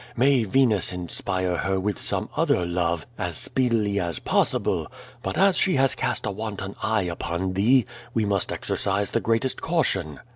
[0.17, 4.91] May Venus inspire her with some other love as speedily as possible!
[5.21, 9.61] But as she has cast a wanton eye upon thee, we must exercise the greatest
[9.61, 10.19] caution.